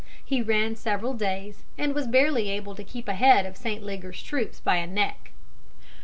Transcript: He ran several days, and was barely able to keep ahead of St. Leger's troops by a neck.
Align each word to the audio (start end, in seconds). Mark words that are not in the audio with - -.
He 0.25 0.41
ran 0.41 0.75
several 0.75 1.13
days, 1.13 1.61
and 1.77 1.93
was 1.93 2.07
barely 2.07 2.49
able 2.49 2.73
to 2.73 2.83
keep 2.83 3.07
ahead 3.07 3.45
of 3.45 3.55
St. 3.55 3.83
Leger's 3.83 4.23
troops 4.23 4.59
by 4.59 4.77
a 4.77 4.87
neck. 4.87 5.29